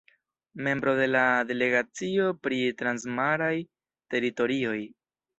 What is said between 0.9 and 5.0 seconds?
de la delegacio pri transmaraj teritorioj.